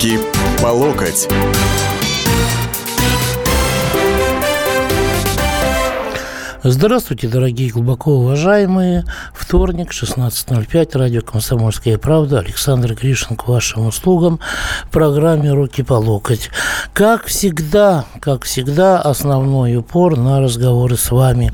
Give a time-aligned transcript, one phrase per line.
[0.00, 0.18] Руки
[0.62, 1.28] по локоть.
[6.62, 9.04] Здравствуйте, дорогие глубоко уважаемые.
[9.50, 12.38] Вторник, 16.05, радио «Комсомольская правда».
[12.38, 14.38] Александр Гришин к вашим услугам
[14.84, 16.50] в программе «Руки по локоть».
[16.92, 21.50] Как всегда, как всегда, основной упор на разговоры с вами.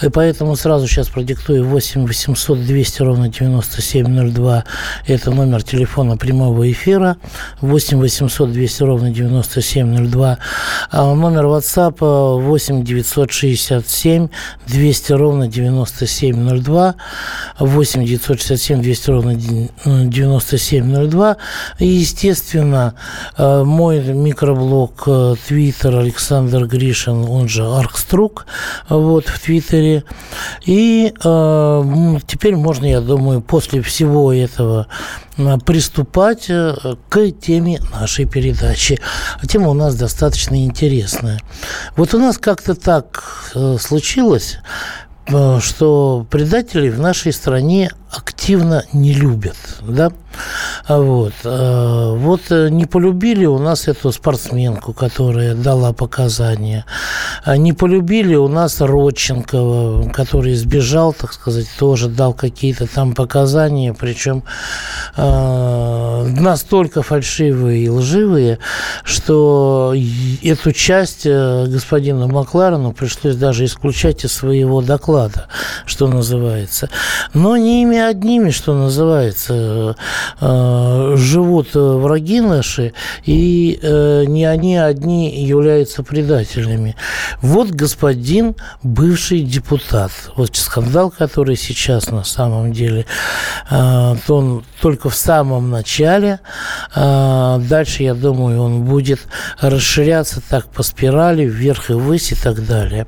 [0.00, 4.64] И поэтому сразу сейчас продиктую 8 800 200 ровно 9702.
[5.08, 7.16] Это номер телефона прямого эфира.
[7.60, 10.38] 8 800 200 ровно 9702.
[10.90, 14.28] А номер WhatsApp 8 967
[14.66, 16.94] 200 ровно 9702,
[17.58, 21.36] 8 967 200 ровно 9702.
[21.78, 22.94] И, естественно,
[23.36, 25.08] э, мой микроблог
[25.46, 28.46] Твиттер Александр Гришин, он же Аркструк,
[28.88, 30.04] вот, в Твиттере.
[30.64, 34.86] И э, теперь можно, я думаю, после всего этого
[35.36, 36.74] э, приступать э,
[37.08, 38.98] к теме нашей передачи.
[39.48, 41.40] Тема у нас достаточно интересная.
[41.96, 44.58] Вот у нас как-то так случилось,
[45.26, 50.10] что предателей в нашей стране активно не любят, да,
[50.86, 56.84] а вот, а, вот э, не полюбили у нас эту спортсменку, которая дала показания,
[57.44, 63.94] а не полюбили у нас Родченкова, который сбежал, так сказать, тоже дал какие-то там показания,
[63.94, 64.42] причем
[65.16, 68.58] настолько фальшивые и лживые,
[69.04, 69.94] что
[70.42, 75.46] эту часть э, господину Макларену пришлось даже исключать из своего доклада,
[75.86, 76.88] что называется.
[77.32, 79.96] Но не ими одними, что называется,
[80.40, 82.92] э, живут враги наши,
[83.24, 86.96] и э, не они одни являются предателями.
[87.40, 93.06] Вот господин бывший депутат, вот скандал, который сейчас на самом деле,
[93.70, 96.40] э, он только в самом начале,
[96.94, 99.20] дальше, я думаю, он будет
[99.60, 103.06] расширяться так по спирали, вверх и ввысь и так далее.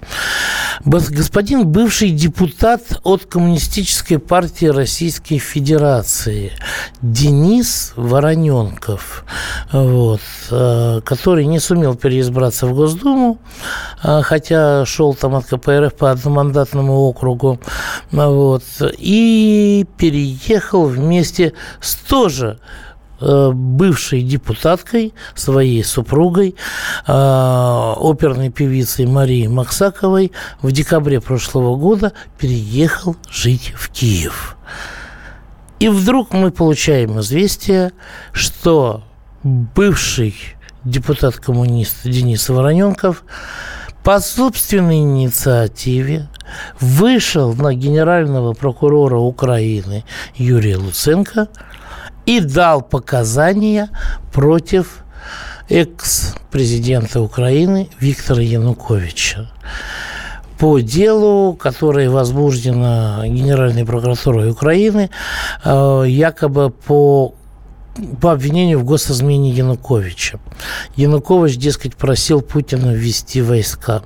[0.85, 6.53] Господин бывший депутат от Коммунистической партии Российской Федерации.
[7.03, 9.25] Денис Вороненков,
[9.73, 10.21] вот,
[10.53, 13.39] э, который не сумел переизбраться в Госдуму,
[14.05, 17.59] э, хотя шел там от КПРФ по одномандатному округу,
[18.13, 18.63] вот,
[18.97, 22.61] и переехал вместе с тоже
[23.21, 26.55] бывшей депутаткой, своей супругой,
[27.07, 27.13] э,
[27.97, 34.57] оперной певицей Марией Максаковой в декабре прошлого года переехал жить в Киев.
[35.79, 37.93] И вдруг мы получаем известие,
[38.33, 39.03] что
[39.43, 40.35] бывший
[40.85, 43.25] депутат-коммунист Денис Вороненков
[44.03, 46.29] по собственной инициативе
[46.81, 50.05] вышел на генерального прокурора Украины
[50.37, 51.49] Юрия Луценко–
[52.27, 53.89] и дал показания
[54.33, 55.05] против
[55.69, 59.51] экс-президента Украины Виктора Януковича.
[60.59, 65.11] По делу, которое возбуждено Генеральной прокуратурой Украины,
[65.65, 67.35] э, якобы по
[68.21, 70.39] по обвинению в госизмене Януковича.
[70.97, 74.03] Янукович, дескать, просил Путина ввести войска.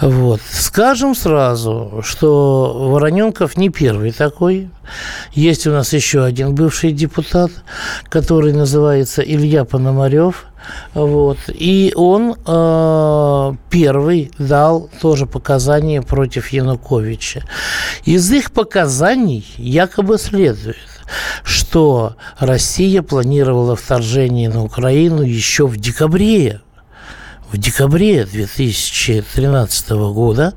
[0.00, 0.40] Вот.
[0.50, 4.70] Скажем сразу, что Вороненков не первый такой.
[5.32, 7.50] Есть у нас еще один бывший депутат,
[8.08, 10.46] который называется Илья Пономарев.
[10.94, 11.38] Вот.
[11.48, 17.42] И он э, первый дал тоже показания против Януковича.
[18.04, 20.76] Из их показаний якобы следует,
[21.44, 26.60] что Россия планировала вторжение на Украину еще в декабре
[27.52, 30.54] в декабре 2013 года.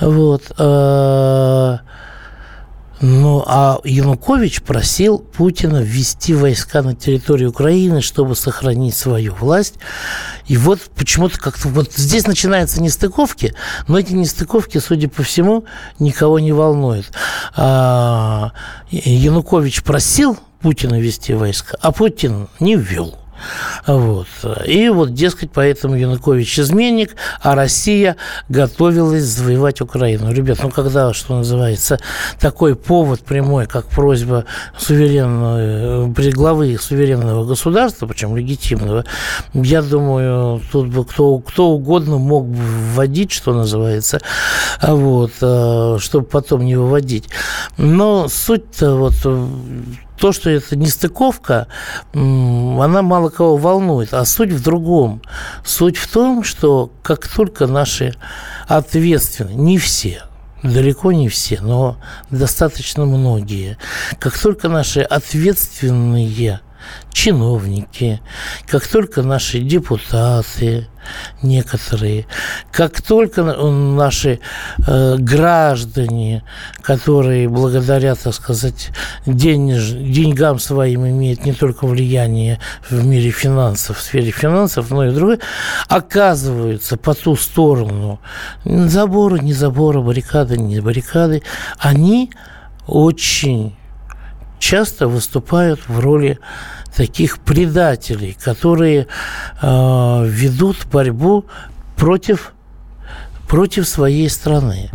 [0.00, 1.78] Вот, э,
[3.00, 9.74] ну, а Янукович просил Путина ввести войска на территорию Украины, чтобы сохранить свою власть.
[10.46, 13.54] И вот почему-то как-то вот здесь начинаются нестыковки,
[13.86, 15.64] но эти нестыковки, судя по всему,
[15.98, 17.12] никого не волнуют.
[17.54, 18.52] А,
[18.90, 23.18] Янукович просил Путина ввести войска, а Путин не ввел.
[23.86, 24.26] Вот.
[24.64, 28.16] И вот, дескать, поэтому Янукович изменник, а Россия
[28.48, 30.32] готовилась завоевать Украину.
[30.32, 31.98] Ребят, ну когда, что называется,
[32.40, 34.44] такой повод прямой, как просьба
[34.78, 39.04] суверенного, главы суверенного государства, причем легитимного,
[39.54, 44.20] я думаю, тут бы кто, кто угодно мог бы вводить, что называется,
[44.82, 47.28] вот, э, чтобы потом не выводить.
[47.78, 49.14] Но суть-то вот
[50.18, 51.68] то, что это нестыковка,
[52.12, 54.14] она мало кого волнует.
[54.14, 55.22] А суть в другом.
[55.64, 58.14] Суть в том, что как только наши
[58.68, 60.22] ответственные, не все,
[60.62, 61.98] далеко не все, но
[62.30, 63.78] достаточно многие,
[64.18, 66.60] как только наши ответственные
[67.12, 68.20] чиновники,
[68.66, 70.86] как только наши депутаты,
[71.42, 72.26] некоторые,
[72.70, 74.40] как только наши
[74.86, 76.44] э, граждане,
[76.82, 78.90] которые благодаря, так сказать,
[79.24, 82.60] денеж, деньгам своим имеют не только влияние
[82.90, 85.38] в мире финансов, в сфере финансов, но и другое,
[85.88, 88.20] оказываются по ту сторону.
[88.64, 91.42] Забора, не забора, баррикады, не баррикады,
[91.78, 92.30] они
[92.86, 93.74] очень
[94.58, 96.38] часто выступают в роли
[96.94, 99.06] таких предателей, которые
[99.60, 101.44] э, ведут борьбу
[101.96, 102.52] против,
[103.48, 104.90] против своей страны.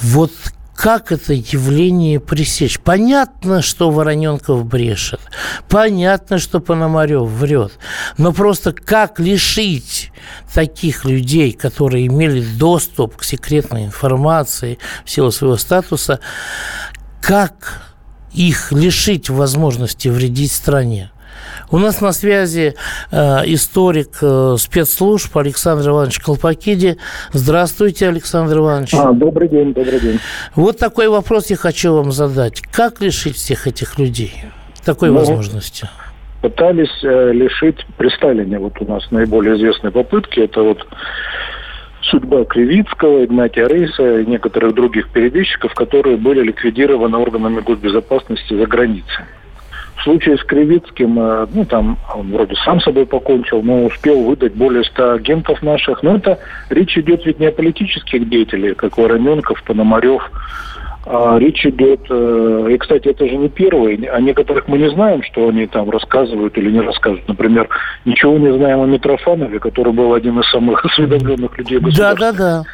[0.00, 0.32] Вот
[0.74, 2.80] как это явление пресечь?
[2.80, 5.20] Понятно, что Вороненков брешет.
[5.68, 7.72] Понятно, что Пономарев врет.
[8.18, 10.12] Но просто как лишить
[10.52, 16.18] таких людей, которые имели доступ к секретной информации в силу своего статуса,
[17.22, 17.93] как
[18.34, 21.10] их лишить возможности вредить стране?
[21.70, 22.74] У нас на связи
[23.10, 23.16] э,
[23.46, 26.98] историк э, спецслужб Александр Иванович Колпакиди.
[27.32, 28.94] Здравствуйте, Александр Иванович.
[28.94, 30.18] А, добрый день, добрый день.
[30.54, 32.60] Вот такой вопрос я хочу вам задать.
[32.60, 34.32] Как лишить всех этих людей
[34.84, 35.88] такой ну, возможности?
[36.42, 38.58] Пытались э, лишить при Сталине.
[38.58, 40.40] Вот у нас наиболее известные попытки.
[40.40, 40.78] Это вот
[42.10, 49.24] судьба Кривицкого, Игнатия Рейса и некоторых других перебежчиков, которые были ликвидированы органами госбезопасности за границей.
[49.96, 54.54] В случае с Кривицким, э, ну, там он вроде сам собой покончил, но успел выдать
[54.54, 56.02] более ста агентов наших.
[56.02, 60.30] Но это речь идет ведь не о политических деятелях, как Вороненков, Пономарев,
[61.38, 65.48] речь идет, э, и, кстати, это же не первый, о некоторых мы не знаем, что
[65.48, 67.28] они там рассказывают или не рассказывают.
[67.28, 67.68] Например,
[68.04, 72.32] ничего не знаем о Митрофанове, который был один из самых осведомленных людей государства.
[72.32, 72.64] Да, да, да.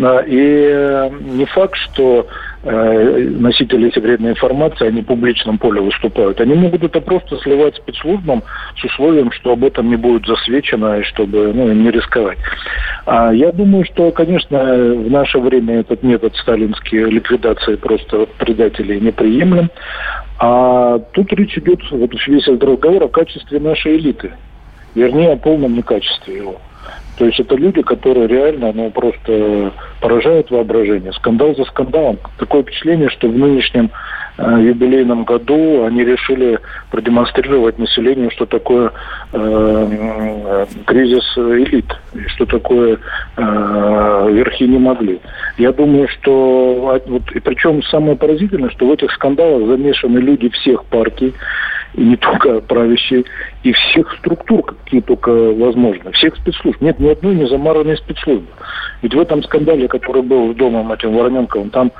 [0.00, 2.26] И э, не факт, что
[2.62, 6.40] э, носители секретной информации, они в публичном поле выступают.
[6.40, 8.42] Они могут это просто сливать спецслужбам
[8.78, 12.38] с условием, что об этом не будет засвечено, и чтобы ну, не рисковать.
[13.04, 19.68] А я думаю, что, конечно, в наше время этот метод сталинский ликвидации просто предателей неприемлем.
[20.38, 24.32] А тут речь идет, вот весь этот разговор о качестве нашей элиты.
[24.94, 26.60] Вернее, о полном некачестве его.
[27.20, 31.12] То есть это люди, которые реально, ну, просто поражают воображение.
[31.12, 32.16] Скандал за скандалом.
[32.38, 33.90] Такое впечатление, что в нынешнем
[34.38, 36.58] э, юбилейном году они решили
[36.90, 38.92] продемонстрировать населению, что такое
[39.34, 41.94] э, кризис элит,
[42.28, 42.96] что такое
[43.36, 45.20] э, верхи не могли.
[45.58, 50.86] Я думаю, что вот, и причем самое поразительное, что в этих скандалах замешаны люди всех
[50.86, 51.34] партий,
[51.94, 53.24] и не только правящие,
[53.62, 56.80] и всех структур, какие только возможны, всех спецслужб.
[56.80, 58.46] Нет ни одной не замаранной спецслужбы.
[59.02, 61.90] Ведь в этом скандале, который был с домом этим Вороненковым, там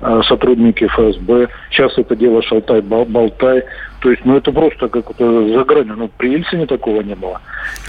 [0.00, 3.64] э, сотрудники ФСБ, сейчас это дело шалтай-болтай,
[4.00, 5.94] то есть, ну, это просто как-то за гранью.
[5.96, 7.40] Ну, при Ельцине такого не было.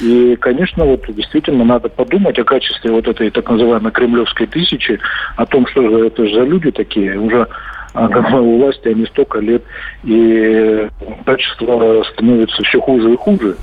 [0.01, 4.99] И, конечно, вот действительно надо подумать о качестве вот этой так называемой кремлевской тысячи,
[5.37, 7.17] о том, что же это за люди такие.
[7.17, 7.47] Уже
[7.93, 8.07] а
[8.39, 9.63] у власти они столько лет,
[10.03, 10.87] и
[11.25, 13.55] качество становится все хуже и хуже.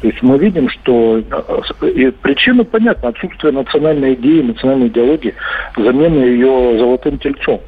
[0.00, 1.18] То есть мы видим, что
[1.82, 5.34] и причина понятна, отсутствие национальной идеи, национальной идеологии,
[5.76, 7.60] замена ее золотым тельцом.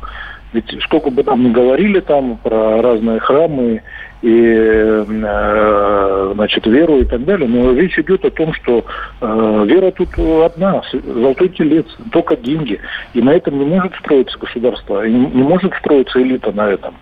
[0.52, 3.82] Ведь сколько бы там ни говорили там про разные храмы
[4.22, 8.84] и э, значит, веру и так далее, но речь идет о том, что
[9.20, 12.78] э, вера тут одна, золотой телец, только деньги.
[13.14, 16.94] И на этом не может строиться государство, и не может строиться элита на этом.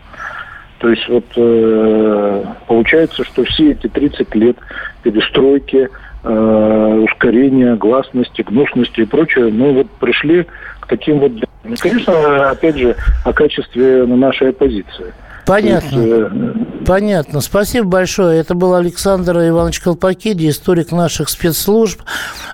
[0.78, 4.56] То есть вот э, получается, что все эти 30 лет
[5.02, 5.88] перестройки,
[6.20, 10.46] ускорения, гласности, гнусности и прочее, мы вот пришли
[10.80, 11.30] к таким вот...
[11.62, 15.14] Ну, конечно, опять же, о качестве нашей оппозиции.
[15.48, 15.98] Понятно.
[15.98, 16.84] Есть, э...
[16.84, 17.40] Понятно.
[17.40, 18.38] Спасибо большое.
[18.38, 22.02] Это был Александр Иванович Колпакиди, историк наших спецслужб.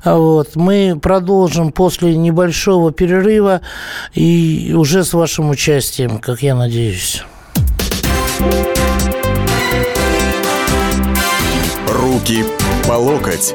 [0.04, 0.54] Вот.
[0.54, 3.62] Мы продолжим после небольшого перерыва
[4.14, 7.24] и уже с вашим участием, как я надеюсь.
[11.88, 12.44] Руки
[12.86, 13.54] по локоть.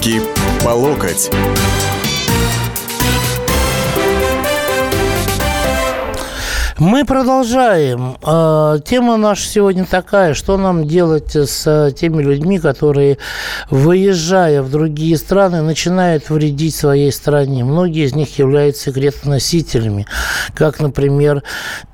[0.00, 0.22] Руки
[0.64, 1.30] по локоть.
[6.78, 8.16] Мы продолжаем.
[8.22, 13.18] А, тема наша сегодня такая, что нам делать с э, теми людьми, которые,
[13.68, 17.62] выезжая в другие страны, начинают вредить своей стране.
[17.62, 20.06] Многие из них являются секретоносителями,
[20.54, 21.42] как, например,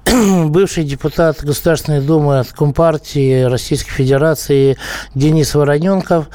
[0.48, 4.76] бывший депутат Государственной Думы от Компартии Российской Федерации
[5.14, 6.28] Денис Вороненков,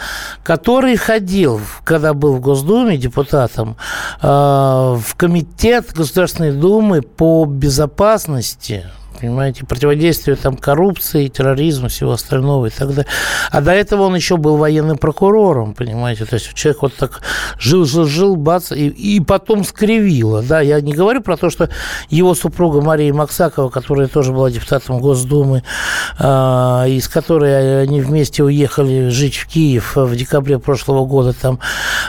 [0.44, 3.78] который ходил, когда был в Госдуме депутатом,
[4.22, 8.86] а, в комитет Государственной Думы по безопасности
[9.22, 13.06] понимаете, противодействие там коррупции, терроризму, всего остального и так далее.
[13.52, 17.22] А до этого он еще был военным прокурором, понимаете, то есть человек вот так
[17.60, 21.70] жил, жил, жил, бац, и, и потом скривило, да, я не говорю про то, что
[22.10, 25.64] его супруга Мария Максакова, которая тоже была депутатом Госдумы,
[26.18, 26.24] э,
[26.88, 31.60] из которой они вместе уехали жить в Киев в декабре прошлого года, там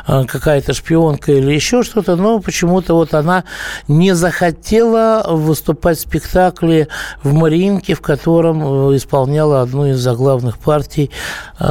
[0.06, 3.44] э, какая-то шпионка или еще что-то, но почему-то вот она
[3.86, 6.88] не захотела выступать в спектакле
[7.22, 11.10] в Мариинке, в котором э, исполняла одну из заглавных партий,
[11.58, 11.64] э,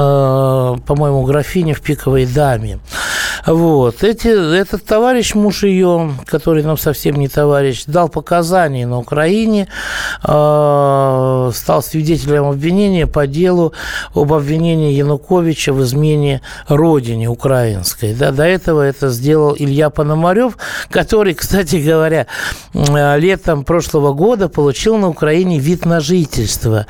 [0.85, 2.79] по-моему, графиня в «Пиковой даме».
[3.45, 4.03] Вот.
[4.03, 9.67] Эти, этот товарищ, муж ее, который нам совсем не товарищ, дал показания на Украине,
[10.23, 13.73] э, стал свидетелем обвинения по делу
[14.13, 18.13] об обвинении Януковича в измене родине украинской.
[18.13, 20.57] Да, до этого это сделал Илья Пономарев,
[20.89, 22.27] который, кстати говоря,
[22.73, 26.85] летом прошлого года получил на Украине вид на жительство.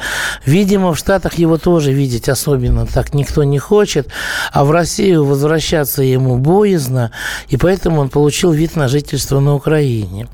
[0.45, 4.07] Видимо, в Штатах его тоже видеть особенно так никто не хочет,
[4.51, 7.11] а в Россию возвращаться ему боязно,
[7.49, 10.27] и поэтому он получил вид на жительство на Украине.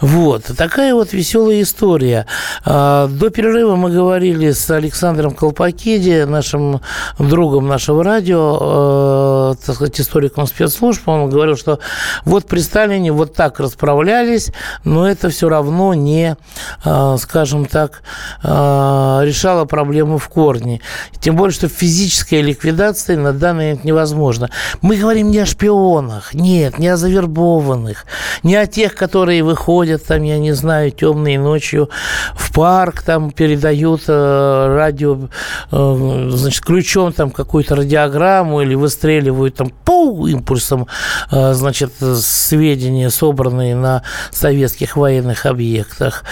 [0.00, 0.44] Вот.
[0.56, 2.26] Такая вот веселая история.
[2.64, 6.80] А, до перерыва мы говорили с Александром Колпакиди, нашим
[7.18, 11.08] другом нашего радио, э, так сказать, историком спецслужб.
[11.08, 11.78] Он говорил, что
[12.24, 14.52] вот при Сталине вот так расправлялись,
[14.84, 16.36] но это все равно не,
[16.84, 18.02] э, скажем так,
[18.42, 20.80] э, решало проблему в корне.
[21.20, 24.50] Тем более, что физическая ликвидация на данный момент невозможна.
[24.82, 28.04] Мы говорим не о шпионах, нет, не о завербованных,
[28.42, 31.88] не о тех, которые выходят там, я не знаю, темной ночью
[32.34, 35.28] в парк, там передают э, радио,
[35.72, 40.86] э, значит, ключом там какую-то радиограмму или выстреливают там пу, импульсом,
[41.30, 46.24] э, значит, сведения, собранные на советских военных объектах.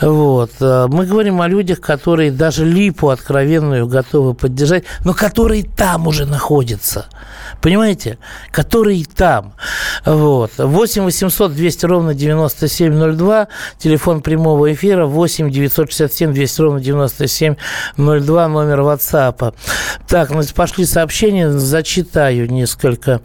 [0.00, 0.39] Вот.
[0.60, 6.24] Э, мы говорим о людях, которые даже липу откровенную готовы поддержать, но которые там уже
[6.24, 7.06] находятся.
[7.60, 8.18] Понимаете?
[8.50, 9.52] Которые там.
[10.04, 10.52] Вот.
[10.56, 13.48] 8 800 200 ровно 9702.
[13.78, 18.48] Телефон прямого эфира 8 967 200 ровно 9702.
[18.48, 19.54] Номер WhatsApp.
[20.10, 21.48] Так, значит, пошли сообщения.
[21.50, 23.20] Зачитаю несколько.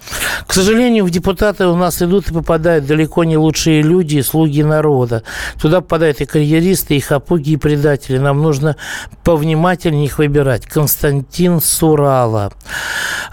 [0.46, 4.62] К сожалению, в депутаты у нас идут и попадают далеко не лучшие люди и слуги
[4.62, 5.24] народа.
[5.60, 8.20] Туда попадают и карьеристы, и хапуги, и предатели.
[8.20, 8.76] Нам нужно
[9.24, 10.68] повнимательнее их выбирать.
[10.68, 12.54] Константин Сурала.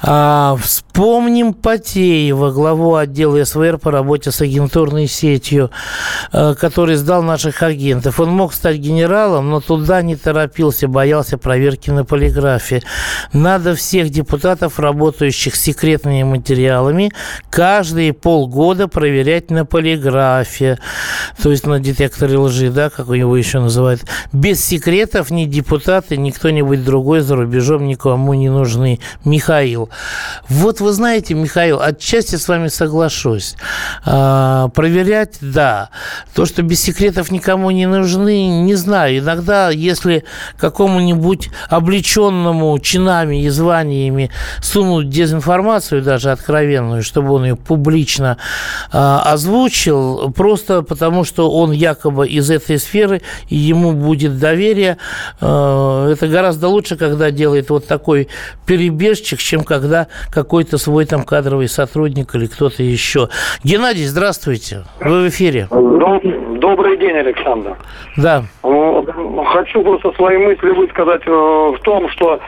[0.01, 5.71] А, вспомним Потеева, главу отдела СВР по работе с агентурной сетью,
[6.33, 8.19] э, который сдал наших агентов.
[8.19, 12.83] Он мог стать генералом, но туда не торопился, боялся проверки на полиграфе.
[13.43, 17.11] Надо всех депутатов, работающих с секретными материалами,
[17.51, 20.79] каждые полгода проверять на полиграфе,
[21.43, 24.03] то есть на детекторе лжи, да, как у него еще называют.
[24.33, 29.01] Без секретов ни депутаты, ни кто-нибудь другой за рубежом никому не нужны.
[29.25, 29.91] Михаил.
[30.49, 33.57] Вот вы знаете, Михаил, отчасти с вами соглашусь.
[34.05, 35.91] А, проверять, да.
[36.33, 39.19] То, что без секретов никому не нужны, не знаю.
[39.19, 40.23] Иногда, если
[40.59, 48.37] какому-нибудь облеченному чинами и званиями сунут дезинформацию, даже откровенную, чтобы он ее публично
[48.93, 54.99] а, озвучил, просто потому что он якобы из этой сферы, и ему будет доверие,
[55.41, 58.29] а, это гораздо лучше, когда делает вот такой
[58.67, 63.29] перебежчик, чем когда какой-то свой там кадровый сотрудник или кто-то еще.
[63.65, 64.85] Геннадий, здравствуйте.
[65.01, 65.69] Вы в эфире.
[65.71, 67.77] Добрый день, Александр.
[68.17, 68.45] Да.
[68.63, 72.41] Хочу просто свои мысли высказать э, в том, что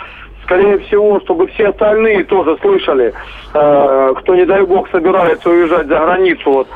[0.44, 3.12] скорее всего, чтобы все остальные тоже слышали,
[3.54, 6.50] э, кто, не дай бог, собирается уезжать за границу.
[6.50, 6.68] Вот.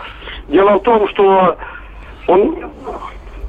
[0.49, 1.57] Дело в том, что
[2.27, 2.71] он,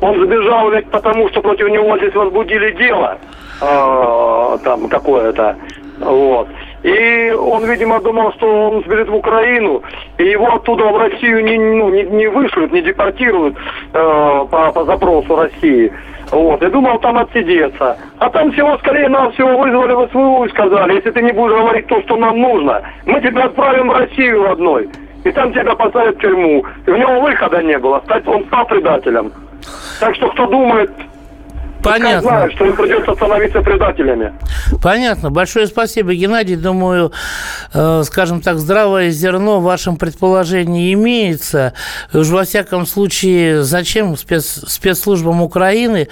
[0.02, 3.18] он сбежал ведь потому, что против него здесь возбудили дело
[3.62, 5.56] э, там какое-то.
[6.00, 6.48] Вот.
[6.84, 9.84] И он, видимо, думал, что он сбежит в Украину,
[10.18, 13.58] и его оттуда в Россию не, ну, не, не вышлют, не депортируют
[13.94, 15.92] э, по, по запросу России.
[16.32, 17.98] Вот, и думал там отсидеться.
[18.20, 21.58] А там всего скорее нас всего вызвали в СВУ и сказали, если ты не будешь
[21.58, 24.90] говорить то, что нам нужно, мы тебя отправим в Россию одной.
[25.24, 26.64] И там тебя посадят в тюрьму.
[26.86, 28.02] И у него выхода не было.
[28.06, 29.34] Стать, он стал предателем.
[30.00, 30.92] Так что кто думает,
[31.84, 32.22] Понятно.
[32.22, 34.34] знают, что им придется становиться предателями.
[34.82, 35.32] Понятно.
[35.32, 36.56] Большое спасибо, Геннадий.
[36.56, 37.12] Думаю,
[37.74, 41.74] э, скажем так, здравое зерно в вашем предположении имеется.
[42.14, 46.08] Уж во всяком случае, зачем спец, спецслужбам Украины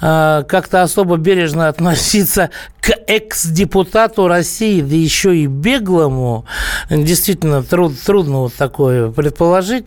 [0.00, 2.50] э, как-то особо бережно относиться
[2.82, 6.44] к экс-депутату России, да еще и беглому?
[6.90, 9.86] Действительно, труд, трудно вот такое предположить.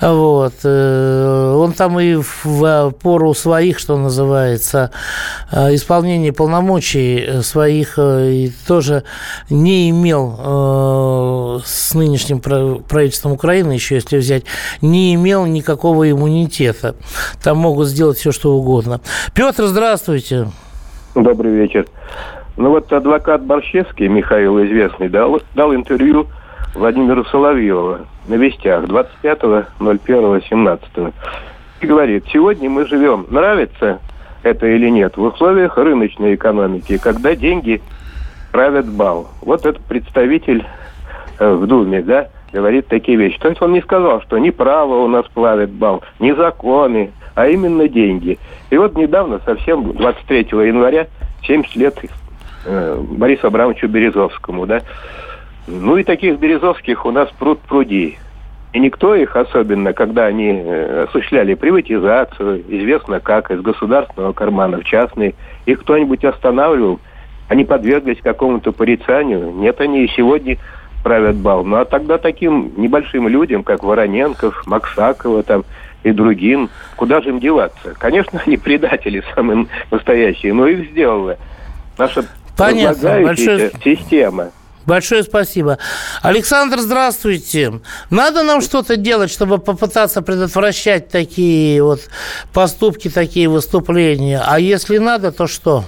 [0.00, 0.54] Вот.
[0.64, 4.90] Э, он там и в пору своих, что называется,
[5.52, 9.04] э, исполнения полномочий своих э, и тоже
[9.48, 14.42] не имел с нынешним правительством Украины, еще если взять,
[14.80, 16.96] не имел никакого иммунитета.
[17.40, 19.00] Там могут сделать все, что угодно.
[19.32, 20.48] Петр, здравствуйте.
[21.14, 21.84] Добрый вечер.
[22.56, 26.26] Ну вот адвокат Борщевский, Михаил известный, дал, дал интервью
[26.74, 31.12] Владимиру Соловьеву на Вестях 25.01.17.
[31.82, 33.98] И говорит, сегодня мы живем, нравится
[34.42, 37.82] это или нет, в условиях рыночной экономики, когда деньги
[38.50, 39.28] правят бал.
[39.42, 40.64] Вот этот представитель
[41.38, 43.38] э, в Думе, да, говорит такие вещи.
[43.38, 47.48] То есть он не сказал, что ни право у нас плавит бал, ни законы, а
[47.48, 48.38] именно деньги.
[48.70, 51.08] И вот недавно, совсем 23 января,
[51.46, 51.98] 70 лет
[52.64, 54.82] э, Борису Абрамовичу Березовскому, да.
[55.66, 58.18] Ну и таких Березовских у нас пруд пруди.
[58.72, 64.84] И никто их, особенно когда они э, осуществляли приватизацию, известно как, из государственного кармана в
[64.84, 65.34] частный,
[65.66, 66.98] их кто-нибудь останавливал,
[67.48, 69.52] они подверглись какому-то порицанию.
[69.52, 70.56] Нет, они и сегодня
[71.02, 71.64] правят бал.
[71.64, 75.64] Ну а тогда таким небольшим людям, как Вороненков, Максакова там
[76.02, 77.94] и другим, куда же им деваться?
[77.98, 81.36] Конечно, они предатели самые настоящие, но их сделала
[81.98, 82.24] наша
[82.56, 83.22] Понятно.
[83.22, 83.70] Большое...
[83.82, 84.50] система.
[84.84, 85.78] Большое спасибо.
[86.22, 87.80] Александр, здравствуйте.
[88.10, 92.00] Надо нам что-то делать, чтобы попытаться предотвращать такие вот
[92.52, 94.42] поступки, такие выступления.
[94.44, 95.84] А если надо, то что?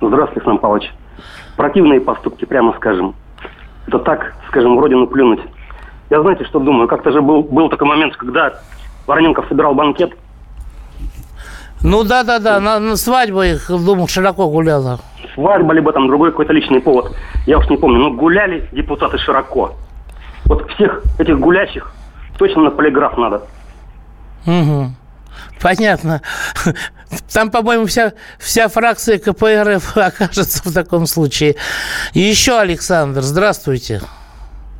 [0.00, 0.92] Здравствуйте, Александр Павлович.
[1.56, 3.14] Противные поступки, прямо скажем.
[3.86, 5.40] Это так, скажем, в родину плюнуть.
[6.10, 6.88] Я знаете, что думаю?
[6.88, 8.60] Как-то же был, был такой момент, когда
[9.06, 10.12] Вороненков собирал банкет.
[11.82, 14.98] Ну да-да-да, на, на свадьбу их, думаю, широко гуляла.
[15.34, 17.14] Свадьба, либо там другой какой-то личный повод.
[17.46, 19.74] Я уж не помню, но гуляли депутаты широко.
[20.46, 21.92] Вот всех этих гулящих
[22.38, 23.42] точно на полиграф надо.
[24.46, 24.90] Угу.
[25.60, 26.22] Понятно.
[27.32, 31.56] Там, по-моему, вся, вся фракция КПРФ окажется в таком случае.
[32.14, 34.00] И еще, Александр, здравствуйте.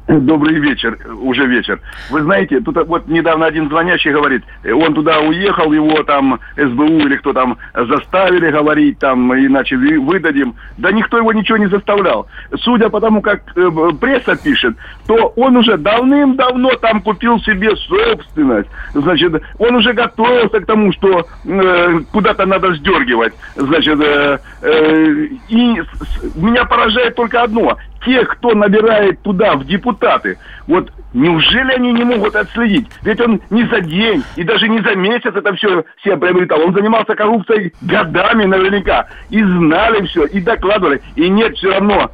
[0.09, 1.81] Добрый вечер, уже вечер.
[2.11, 7.17] Вы знаете, тут вот недавно один звонящий говорит, он туда уехал, его там СБУ или
[7.17, 10.55] кто там заставили говорить, там, иначе выдадим.
[10.79, 12.29] Да никто его ничего не заставлял.
[12.61, 13.69] Судя по тому, как э,
[14.01, 14.77] пресса пишет,
[15.09, 18.69] то он уже давным-давно там купил себе собственность.
[18.95, 23.35] Значит, он уже готовился к тому, что э, куда-то надо сдергивать.
[23.57, 25.83] Значит, э, э, и
[26.37, 32.37] меня поражает только одно тех, кто набирает туда, в депутаты, вот неужели они не могут
[32.37, 32.89] отследить?
[33.03, 36.61] Ведь он не за день и даже не за месяц это все себе приобретал.
[36.61, 39.07] Он занимался коррупцией годами наверняка.
[39.31, 41.03] И знали все, и докладывали.
[41.15, 42.11] И нет все равно,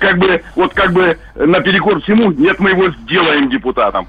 [0.00, 4.06] как бы, вот как бы наперекор всему, нет, мы его сделаем депутатом.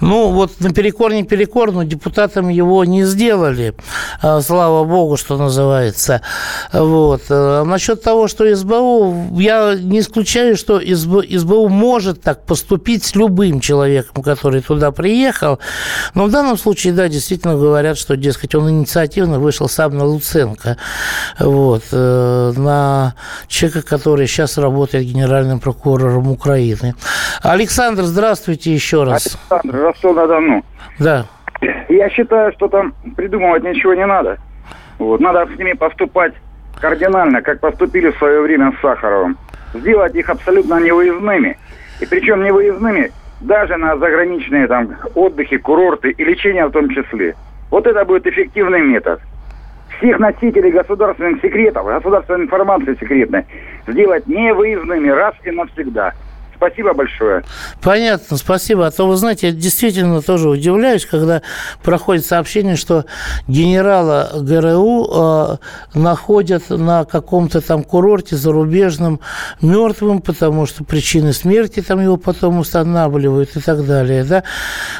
[0.00, 3.74] Ну, вот наперекор не перекор, но депутатом его не сделали.
[4.22, 6.22] А, слава богу, что называется.
[6.72, 7.22] Вот.
[7.30, 13.60] А насчет того, что СБУ, я не исключаю, что СБУ может так поступить с любым
[13.60, 15.58] человеком, который туда приехал.
[16.14, 20.76] Но в данном случае, да, действительно говорят, что, дескать, он инициативно вышел сам на Луценко.
[21.38, 21.84] Вот.
[21.92, 23.14] Э, на
[23.48, 26.94] человека, который сейчас работает генеральным прокурором Украины.
[27.42, 29.36] Александр, здравствуйте еще раз.
[29.50, 30.64] Александр, Ростов-на-Дону.
[30.98, 31.26] Да.
[31.88, 34.38] Я считаю, что там придумывать ничего не надо.
[34.98, 35.20] Вот.
[35.20, 36.34] Надо с ними поступать
[36.80, 39.36] кардинально, как поступили в свое время с Сахаровым.
[39.74, 41.58] Сделать их абсолютно невыездными.
[42.00, 47.34] И причем невыездными даже на заграничные там отдыхи, курорты и лечение в том числе.
[47.70, 49.20] Вот это будет эффективный метод.
[49.98, 53.44] Всех носителей государственных секретов, государственной информации секретной
[53.86, 56.12] сделать невыездными раз и навсегда–
[56.58, 57.44] Спасибо большое.
[57.80, 58.86] Понятно, спасибо.
[58.86, 61.40] А то, вы знаете, я действительно тоже удивляюсь, когда
[61.84, 63.04] проходит сообщение, что
[63.46, 65.56] генерала ГРУ э,
[65.94, 69.20] находят на каком-то там курорте зарубежном
[69.62, 74.24] мертвым, потому что причины смерти там его потом устанавливают и так далее.
[74.24, 74.42] Да?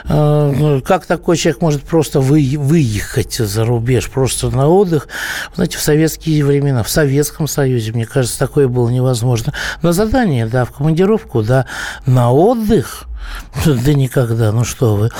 [0.08, 5.08] Э, ну, как такой человек может просто вы, выехать за рубеж, просто на отдых?
[5.56, 9.52] Знаете, в советские времена, в Советском Союзе, мне кажется, такое было невозможно.
[9.82, 11.66] На задание, да, в командировку, да,
[12.06, 13.07] на отдых?
[13.66, 15.10] Да никогда, ну что вы.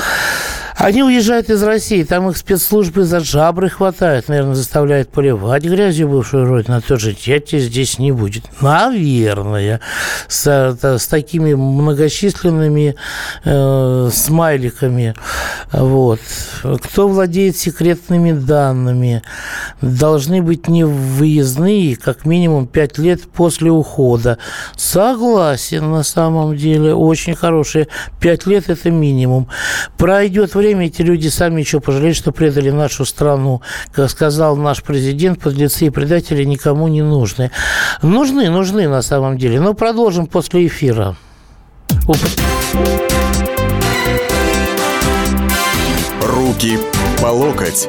[0.78, 6.46] Они уезжают из России, там их спецслужбы за жабры хватают, наверное, заставляют поливать грязью бывшую
[6.46, 6.76] родину.
[6.76, 8.44] А тот же дядя здесь не будет.
[8.60, 9.80] Наверное.
[10.28, 12.94] С, с такими многочисленными
[13.44, 15.14] э, смайликами.
[15.72, 16.20] Вот.
[16.62, 19.24] Кто владеет секретными данными?
[19.82, 24.38] Должны быть не выездные, как минимум 5 лет после ухода.
[24.76, 26.94] Согласен, на самом деле.
[26.94, 27.88] Очень хорошие.
[28.20, 29.48] 5 лет– это минимум.
[29.96, 33.62] Пройдет время эти люди сами еще пожалеют, что предали нашу страну.
[33.92, 37.50] Как сказал наш президент, подлецы и предатели никому не нужны.
[38.02, 39.60] Нужны, нужны на самом деле.
[39.60, 41.16] Но продолжим после эфира.
[46.22, 46.78] Руки
[47.20, 47.88] по локоть.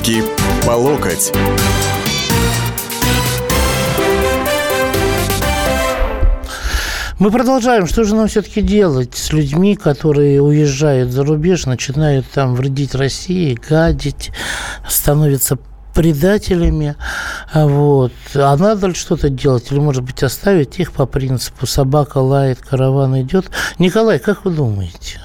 [0.00, 0.22] Руки
[0.66, 1.30] по локоть.
[7.18, 7.86] Мы продолжаем.
[7.86, 13.58] Что же нам все-таки делать с людьми, которые уезжают за рубеж, начинают там вредить России,
[13.68, 14.30] гадить,
[14.88, 15.58] становятся
[15.94, 16.96] предателями,
[17.52, 18.12] вот.
[18.34, 19.70] А надо ли что-то делать?
[19.70, 23.50] Или, может быть, оставить их по принципу собака лает, караван идет?
[23.78, 25.20] Николай, как вы думаете?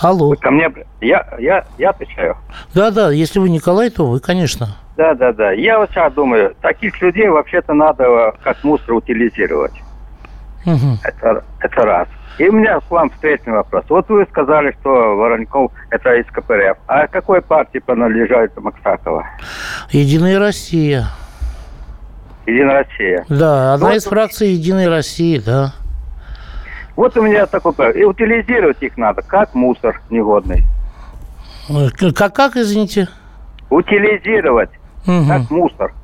[0.00, 0.28] Алло.
[0.28, 0.70] Вы ко мне...
[1.00, 2.36] Я, я, я отвечаю.
[2.74, 4.76] Да, да, если вы Николай, то вы, конечно.
[4.96, 5.52] Да, да, да.
[5.52, 9.74] Я вот сейчас думаю, таких людей вообще-то надо как мусор утилизировать.
[10.66, 10.98] Угу.
[11.02, 12.08] Это, это раз.
[12.38, 13.84] И у меня к вам встречный вопрос.
[13.88, 16.78] Вот вы сказали, что Воронков это из КПРФ.
[16.88, 19.24] А какой партии принадлежит Максакова?
[19.90, 21.06] Единая Россия.
[22.46, 23.24] Единая Россия.
[23.28, 23.96] Да, одна вот...
[23.96, 25.74] из фракций Единой России, да.
[26.96, 27.74] Вот у меня такой.
[27.94, 30.62] И утилизировать их надо, как мусор негодный.
[32.14, 33.08] Как, как, извините?
[33.70, 34.70] Утилизировать,
[35.06, 35.26] угу.
[35.26, 35.94] как мусор.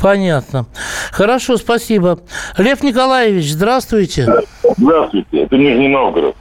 [0.00, 0.66] Понятно.
[1.10, 2.20] Хорошо, спасибо.
[2.56, 4.26] Лев Николаевич, здравствуйте.
[4.76, 6.36] Здравствуйте, это Нижний Новгород.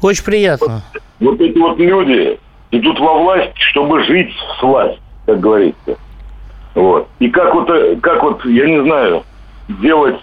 [0.00, 0.82] Очень приятно.
[1.20, 2.38] Вот, вот эти вот люди
[2.70, 5.96] идут во власть, чтобы жить с власть, как говорится.
[6.74, 7.08] Вот.
[7.18, 7.68] И как вот,
[8.02, 9.24] как вот, я не знаю,
[9.68, 10.20] делать,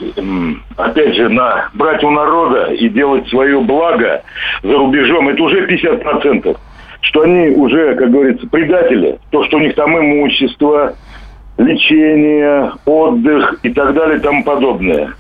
[0.78, 4.24] опять же, на брать у народа и делать свое благо
[4.62, 6.58] за рубежом, это уже 50%.
[7.02, 9.20] Что они уже, как говорится, предатели.
[9.30, 10.96] То, что у них там имущество,
[11.58, 15.14] лечение, отдых и так далее и тому подобное.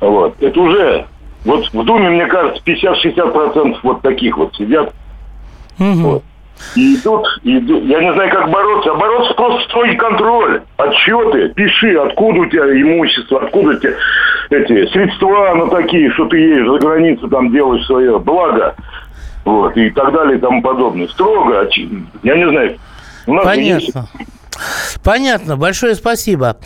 [0.00, 0.40] Вот.
[0.40, 1.06] Это уже,
[1.44, 4.92] вот в Думе, мне кажется, 50-60% вот таких вот сидят.
[5.78, 5.92] Угу.
[5.94, 6.22] Вот.
[6.76, 7.84] И идут, идут.
[7.84, 8.90] Я не знаю, как бороться.
[8.90, 10.62] А бороться просто строгий контроль.
[10.76, 13.94] Отчеты, пиши, откуда у тебя имущество, откуда у тебя
[14.50, 18.74] эти средства, ну, такие, что ты едешь за границу, там делаешь свое благо.
[19.44, 21.06] Вот, и так далее и тому подобное.
[21.08, 21.68] Строго,
[22.22, 22.76] я не знаю.
[23.26, 23.60] Понятно.
[23.60, 23.94] Есть...
[25.02, 26.56] Понятно, большое спасибо.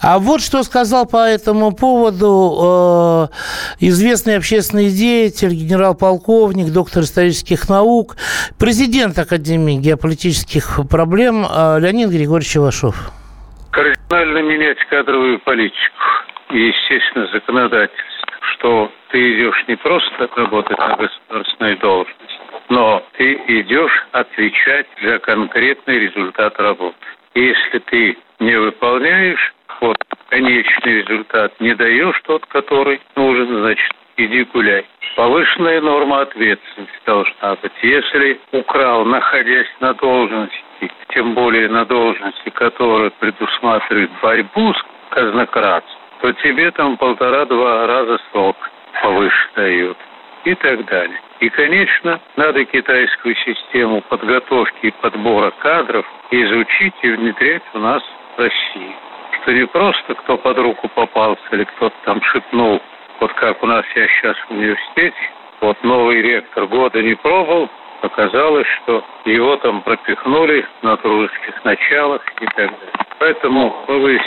[0.00, 8.16] А вот что сказал по этому поводу э, известный общественный деятель, генерал-полковник, доктор исторических наук,
[8.58, 13.10] президент Академии геополитических проблем э, Леонид Григорьевич Ивашов.
[13.70, 15.74] Кардинально менять кадровую политику
[16.50, 18.04] и, естественно, законодательство,
[18.54, 25.98] что ты идешь не просто работать на государственной должности, но ты идешь отвечать за конкретный
[25.98, 26.96] результат работы.
[27.34, 29.96] Если ты не выполняешь, вот
[30.28, 34.84] конечный результат не даешь тот, который нужен, значит, иди гуляй.
[35.16, 37.72] Повышенная норма ответственности должна быть.
[37.82, 40.62] Если украл, находясь на должности,
[41.14, 48.56] тем более на должности, которая предусматривает борьбу с казнократством, то тебе там полтора-два раза срок
[49.02, 49.96] повыше дают
[50.44, 51.20] и так далее.
[51.40, 58.02] И, конечно, надо китайскую систему подготовки и подбора кадров изучить и внедрять у нас
[58.36, 58.96] в России.
[59.42, 62.82] Что не просто кто под руку попался или кто-то там шепнул,
[63.20, 65.16] вот как у нас я сейчас в университете,
[65.60, 67.68] вот новый ректор года не пробовал,
[68.02, 73.07] оказалось, что его там пропихнули на дружеских началах и так далее.
[73.18, 74.22] Поэтому повысить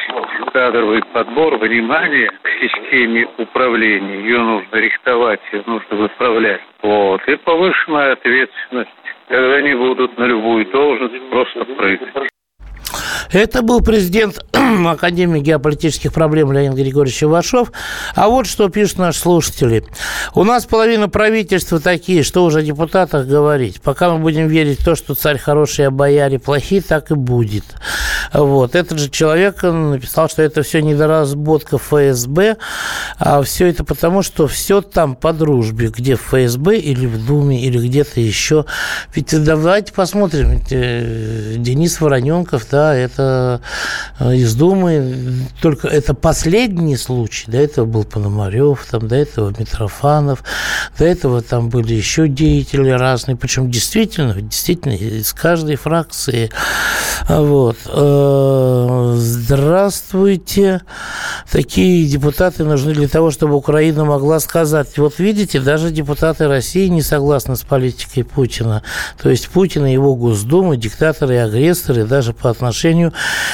[0.52, 4.20] кадровый подбор, внимание к системе управления.
[4.20, 6.62] Ее нужно рихтовать, ее нужно выправлять.
[6.82, 7.22] Вот.
[7.28, 8.90] И повышенная ответственность,
[9.30, 12.31] когда они будут на любую должность просто прыгать.
[13.32, 17.72] Это был президент Академии геополитических проблем Леонид Григорьевич Ивашов.
[18.14, 19.86] А вот что пишут наши слушатели.
[20.36, 23.82] У нас половина правительства такие, что уже о депутатах говорить.
[23.82, 27.64] Пока мы будем верить в то, что царь хороший, а бояре плохие, так и будет.
[28.34, 28.76] Вот.
[28.76, 32.58] Этот же человек написал, что это все недоработка ФСБ,
[33.18, 37.62] а все это потому, что все там по дружбе, где в ФСБ или в Думе,
[37.62, 38.66] или где-то еще.
[39.16, 40.62] Ведь давайте посмотрим.
[40.70, 43.21] Э, Денис Вороненков, да, это
[44.20, 47.50] э, из Думы, только это последний случай.
[47.50, 50.44] До этого был Пономарев, там, до этого Митрофанов,
[50.98, 56.50] до этого там были еще деятели разные, причем действительно, действительно из каждой фракции.
[57.28, 57.78] Вот.
[57.88, 60.82] Э, здравствуйте.
[61.52, 67.02] Такие депутаты нужны для того, чтобы Украина могла сказать, вот видите, даже депутаты России не
[67.02, 68.84] согласны с политикой Путина.
[69.22, 73.11] То есть Путин и его Госдума, диктаторы и агрессоры даже по отношению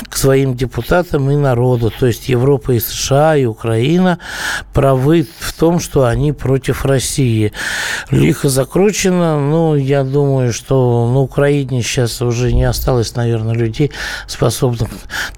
[0.09, 1.91] к своим депутатам и народу.
[1.97, 4.19] То есть Европа и США, и Украина
[4.73, 7.51] правы в том, что они против России.
[8.11, 9.39] Лихо закручено.
[9.39, 13.91] Ну, я думаю, что на Украине сейчас уже не осталось, наверное, людей,
[14.27, 14.89] способных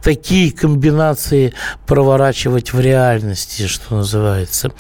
[0.02, 1.54] такие комбинации
[1.86, 4.72] проворачивать в реальности, что называется.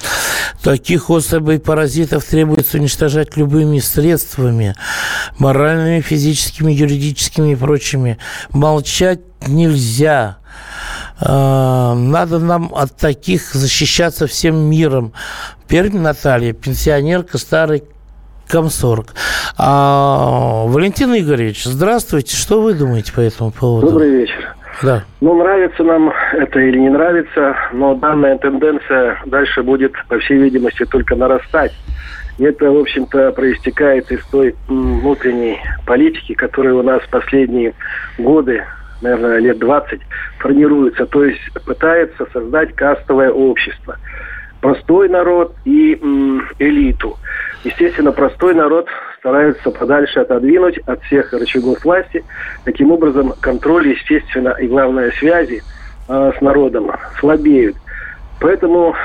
[0.63, 4.75] Таких особей паразитов требуется уничтожать любыми средствами,
[5.37, 8.17] моральными, физическими, юридическими и прочими.
[8.51, 10.37] Молчать нельзя.
[11.21, 15.13] А, надо нам от таких защищаться всем миром.
[15.67, 17.83] Пермь Наталья, пенсионерка, старый
[18.47, 19.13] комсорг.
[19.57, 22.35] А, Валентин Игоревич, здравствуйте.
[22.35, 23.87] Что вы думаете по этому поводу?
[23.87, 24.55] Добрый вечер.
[24.81, 25.03] Да.
[25.19, 30.85] Ну, нравится нам это или не нравится, но данная тенденция дальше будет, по всей видимости,
[30.85, 31.73] только нарастать.
[32.37, 37.73] И это, в общем-то, проистекает из той внутренней политики, которая у нас последние
[38.17, 38.63] годы,
[39.01, 39.99] наверное, лет 20,
[40.39, 41.05] формируется.
[41.05, 43.97] То есть пытается создать кастовое общество.
[44.61, 47.17] Простой народ и м, элиту.
[47.63, 48.87] Естественно, простой народ
[49.19, 52.23] стараются подальше отодвинуть от всех рычагов власти.
[52.65, 55.61] Таким образом, контроль, естественно, и главное, связи
[56.07, 57.75] э, с народом слабеют.
[58.39, 58.95] Поэтому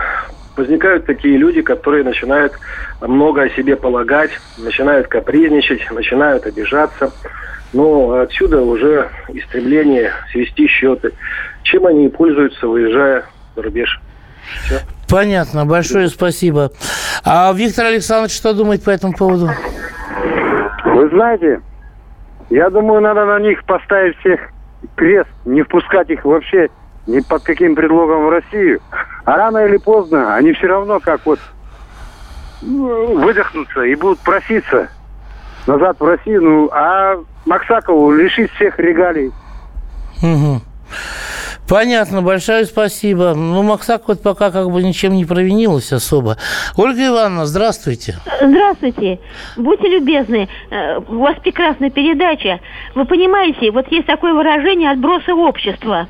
[0.57, 2.53] возникают такие люди, которые начинают
[3.01, 7.13] много о себе полагать, начинают капризничать, начинают обижаться.
[7.73, 11.13] Но отсюда уже истребление, свести счеты.
[11.65, 13.25] Чем они пользуются, выезжая
[13.57, 14.01] за рубеж.
[14.65, 14.81] Все.
[15.09, 16.71] Понятно, большое спасибо.
[17.25, 19.51] А Виктор Александрович что думает по этому поводу?
[20.85, 21.61] Вы знаете,
[22.51, 24.41] я думаю, надо на них поставить всех
[24.95, 26.69] крест, не впускать их вообще
[27.07, 28.81] ни под каким предлогом в Россию.
[29.25, 31.39] А рано или поздно они все равно как вот
[32.63, 34.89] ну, выдохнутся и будут проситься
[35.67, 36.43] назад в Россию.
[36.43, 39.33] Ну, а Максакову лишить всех регалий.
[40.23, 40.61] Угу.
[41.69, 43.33] Понятно, большое спасибо.
[43.35, 46.37] Ну, Максак вот пока как бы ничем не провинилась особо.
[46.77, 48.17] Ольга Ивановна, здравствуйте.
[48.41, 49.19] Здравствуйте.
[49.57, 52.61] Будьте любезны, э, у вас прекрасная передача.
[52.95, 56.07] Вы понимаете, вот есть такое выражение «отбросы общества».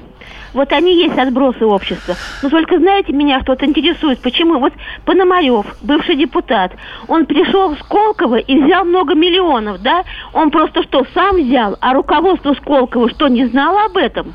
[0.54, 2.14] Вот они есть отбросы общества.
[2.42, 4.20] Но только знаете, меня что-то интересует.
[4.20, 4.58] Почему?
[4.60, 4.72] Вот
[5.04, 6.72] Пономарев, бывший депутат,
[7.08, 10.04] он пришел в Сколково и взял много миллионов, да?
[10.32, 11.76] Он просто что, сам взял?
[11.80, 14.34] А руководство Сколково что, не знало об этом?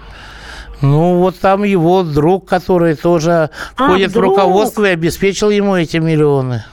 [0.81, 4.25] Ну, вот там его друг, который тоже а, входит друг.
[4.25, 6.63] в руководство и обеспечил ему эти миллионы.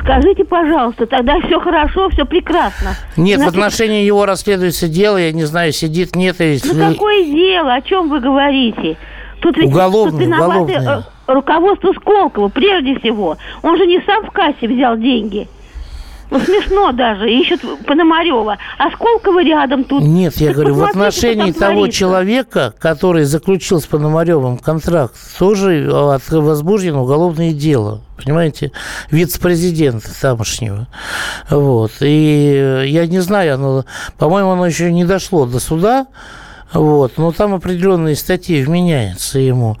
[0.00, 2.96] Скажите, пожалуйста, тогда все хорошо, все прекрасно.
[3.16, 6.40] Нет, Значит, в отношении его расследуется дело, я не знаю, сидит, нет.
[6.40, 6.72] Если...
[6.72, 7.74] Ну, какое дело?
[7.74, 8.96] О чем вы говорите?
[9.40, 10.98] Тут ведь уголовное, тут виноваты уголовное.
[10.98, 13.36] Э, руководство Сколково, прежде всего.
[13.62, 15.48] Он же не сам в кассе взял деньги.
[16.30, 18.56] Ну, смешно даже, ищут Пономарева.
[18.78, 20.02] А Сколково рядом тут.
[20.02, 21.98] Нет, я так говорю, в отношении того творится.
[21.98, 28.02] человека, который заключил с Пономаревым контракт, тоже возбуждено уголовное дело.
[28.22, 28.70] Понимаете?
[29.10, 30.86] Вице-президента тамошнего.
[31.48, 31.92] Вот.
[32.00, 33.84] И я не знаю, оно,
[34.18, 36.06] по-моему, оно еще не дошло до суда.
[36.72, 39.76] Вот, но там определенные статьи вменяются ему.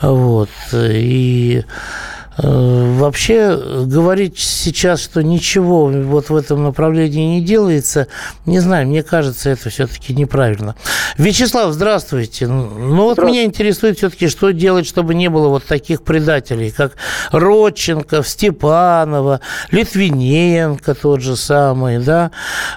[0.00, 0.48] Вот.
[0.72, 8.06] И Э, вообще говорить сейчас, что ничего вот в этом направлении не делается,
[8.46, 10.76] не знаю, мне кажется, это все-таки неправильно.
[11.18, 12.46] Вячеслав, здравствуйте.
[12.46, 16.92] Ну вот меня интересует все-таки, что делать, чтобы не было вот таких предателей, как
[17.32, 19.40] Родченко, Степанова,
[19.70, 22.30] Литвиненко тот же самый, да,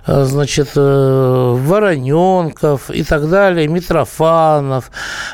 [0.08, 4.92] э, значит, э, Вороненков и так далее, Митрофанов,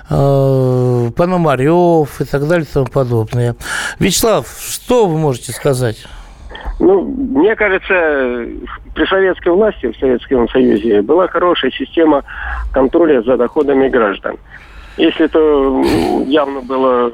[0.07, 3.55] Пономарев и так далее и тому подобное.
[4.09, 6.03] Вячеслав, что вы можете сказать?
[6.79, 8.47] Ну, мне кажется,
[8.95, 12.23] при советской власти, в Советском Союзе, была хорошая система
[12.73, 14.37] контроля за доходами граждан.
[14.97, 17.13] Если это явно было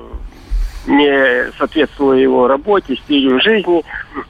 [0.88, 3.84] не соответствовало его работе, стилю жизни,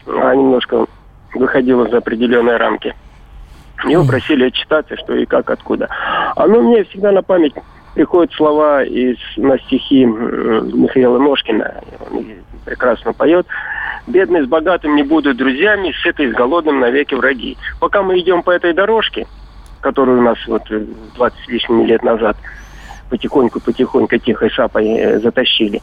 [0.08, 0.88] а немножко
[1.36, 2.95] выходило за определенные рамки.
[3.88, 5.88] Его просили отчитаться, что и как, откуда.
[6.36, 7.54] А ну, мне всегда на память
[7.93, 11.75] приходят слова из, на стихи Михаила Ножкина.
[12.65, 13.47] Прекрасно поет.
[14.08, 17.58] «Бедные с богатым не будут друзьями, сытые с голодным навеки враги».
[17.80, 19.25] Пока мы идем по этой дорожке,
[19.82, 20.63] которую у нас вот
[21.15, 22.38] 20 с лишним лет назад
[23.10, 25.82] потихоньку-потихоньку тихой шапой э, затащили,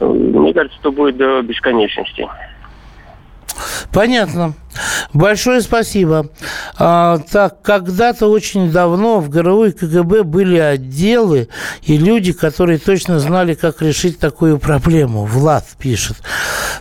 [0.00, 2.28] э, мне кажется, что будет до бесконечности.
[3.94, 4.54] Понятно.
[5.12, 6.26] Большое спасибо.
[6.76, 11.48] А, так, когда-то очень давно в ГРУ и КГБ были отделы
[11.82, 15.24] и люди, которые точно знали, как решить такую проблему.
[15.24, 16.16] Влад пишет.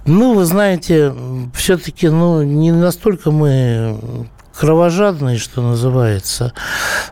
[0.05, 1.13] Ну, вы знаете,
[1.53, 3.99] все-таки, ну, не настолько мы
[4.57, 6.53] кровожадные, что называется.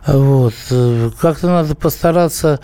[0.06, 0.54] Вот.
[1.20, 2.58] Как-то надо постараться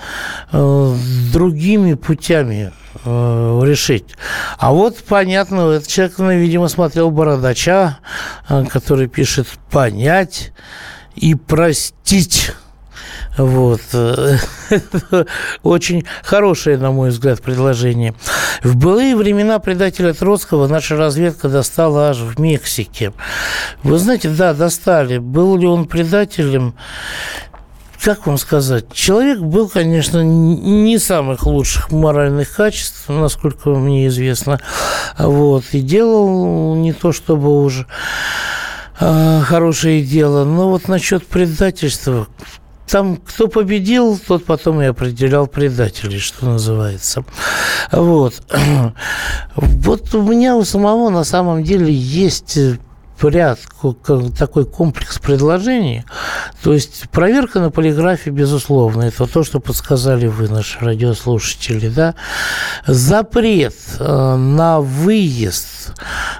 [0.50, 0.94] э,
[1.32, 2.72] другими путями
[3.04, 4.04] э, решить.
[4.58, 7.98] А вот, понятно, этот человек, ну, видимо, смотрел Бородача,
[8.48, 10.52] э, который пишет «понять
[11.14, 12.52] и простить».
[13.36, 13.80] Вот.
[15.62, 18.14] Очень хорошее, на мой взгляд, предложение.
[18.62, 23.12] В былые времена предателя Троцкого наша разведка достала аж в Мексике.
[23.84, 25.18] Вы знаете, да, достали.
[25.18, 26.74] Был ли он предателем?
[28.02, 34.60] Как вам сказать, человек был, конечно, не самых лучших моральных качеств, насколько мне известно,
[35.18, 37.86] вот, и делал не то, чтобы уже
[39.00, 42.28] э, хорошее дело, но вот насчет предательства,
[42.88, 47.24] там кто победил, тот потом и определял предателей, что называется.
[47.92, 48.34] Вот.
[49.56, 52.58] Вот у меня у самого на самом деле есть
[53.24, 53.58] ряд,
[54.38, 56.04] такой комплекс предложений.
[56.62, 61.88] То есть проверка на полиграфе, безусловно, это то, что подсказали вы, наши радиослушатели.
[61.88, 62.14] Да?
[62.86, 65.94] Запрет э, на выезд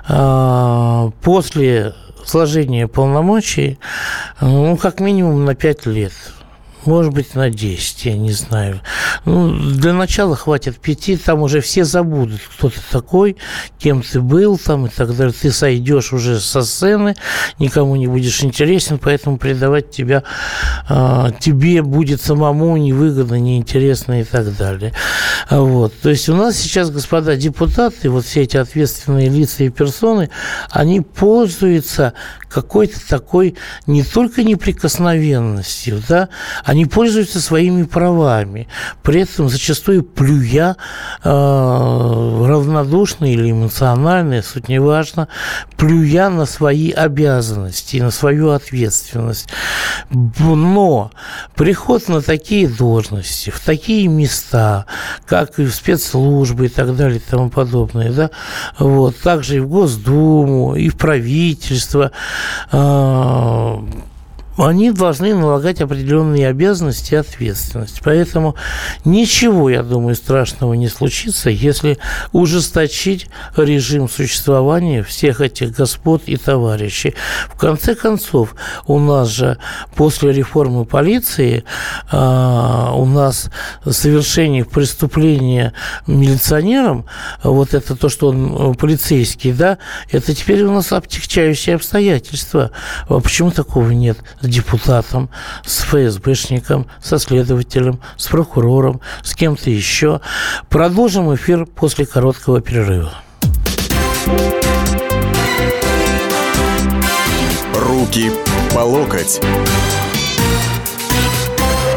[0.09, 3.79] э, после сложения полномочий,
[4.41, 6.13] ну, как минимум на 5 лет
[6.89, 8.81] может быть, на 10, я не знаю.
[9.27, 13.37] Ну, для начала хватит пяти, там уже все забудут, кто ты такой,
[13.79, 15.35] кем ты был там и так далее.
[15.39, 17.15] Ты сойдешь уже со сцены,
[17.59, 20.25] никому не будешь интересен, поэтому предавать тебя,
[20.89, 24.95] э, тебе будет самому невыгодно, неинтересно и так далее.
[25.51, 25.93] Вот.
[26.01, 30.31] То есть у нас сейчас, господа депутаты, вот все эти ответственные лица и персоны,
[30.71, 32.15] они пользуются
[32.49, 36.29] какой-то такой не только неприкосновенностью, да,
[36.65, 38.69] они пользуются своими правами,
[39.03, 40.77] при этом зачастую плюя
[41.23, 45.29] э, равнодушно или эмоционально, суть не важно,
[45.77, 49.49] плюя на свои обязанности на свою ответственность.
[50.11, 51.11] Но
[51.55, 54.87] приход на такие должности, в такие места,
[55.27, 58.31] как и в спецслужбы и так далее и тому подобное, да,
[58.79, 62.13] вот, также и в Госдуму, и в правительство,
[62.73, 63.79] э,
[64.59, 68.01] они должны налагать определенные обязанности и ответственность.
[68.05, 68.57] Поэтому
[69.05, 71.99] ничего, я думаю, страшного не случится, если
[72.33, 77.15] ужесточить режим существования всех этих господ и товарищей.
[77.49, 78.55] В конце концов,
[78.87, 79.59] у нас же
[79.95, 81.65] после реформы полиции
[82.11, 83.51] а, у нас
[83.89, 85.73] совершение преступления
[86.07, 87.07] милиционером,
[87.43, 89.79] вот это то, что он э, полицейский, да,
[90.11, 92.71] это теперь у нас обтекчающие обстоятельства.
[93.09, 94.19] А почему такого нет?
[94.49, 95.31] Депутатом,
[95.65, 100.21] с ФСБшником, со следователем, с прокурором, с кем-то еще.
[100.69, 103.13] Продолжим эфир после короткого перерыва.
[107.75, 108.31] Руки
[108.75, 109.41] по локоть.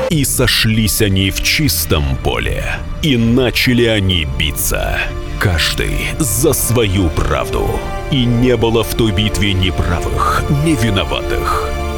[0.09, 2.65] И сошлись они в чистом поле,
[3.01, 4.99] и начали они биться.
[5.39, 7.79] Каждый за свою правду.
[8.11, 11.80] И не было в той битве ни правых, ни виноватых.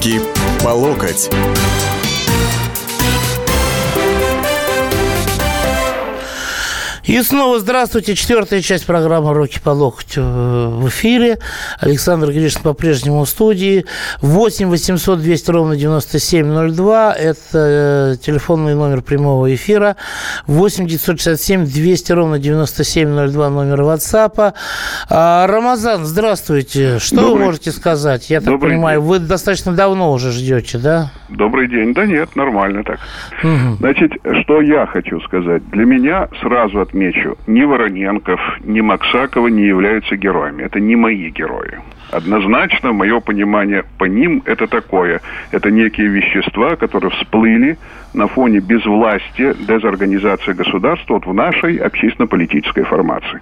[0.00, 0.18] Руки
[0.64, 1.28] по локоть.
[7.10, 8.14] И снова здравствуйте.
[8.14, 11.38] Четвертая часть программы «Руки по локтю» в эфире.
[11.80, 13.84] Александр Гришин по-прежнему в студии.
[14.20, 17.12] 8 800 200 ровно 9702.
[17.14, 19.96] Это э, телефонный номер прямого эфира.
[20.46, 24.54] 8 967 200 ровно 9702 номер WhatsApp.
[25.08, 27.00] А, Рамазан, здравствуйте.
[27.00, 27.32] Что Добрый.
[27.32, 28.30] вы можете сказать?
[28.30, 29.08] Я так Добрый понимаю, день.
[29.08, 31.10] вы достаточно давно уже ждете, да?
[31.28, 31.92] Добрый день.
[31.92, 33.00] Да нет, нормально так.
[33.42, 33.78] Угу.
[33.80, 35.68] Значит, что я хочу сказать.
[35.70, 40.62] Для меня сразу отметить отмечу, ни Вороненков, ни Максакова не являются героями.
[40.62, 41.78] Это не мои герои.
[42.12, 45.20] Однозначно, мое понимание по ним это такое.
[45.52, 47.78] Это некие вещества, которые всплыли
[48.14, 53.40] на фоне безвластия, дезорганизации государства вот в нашей общественно-политической формации.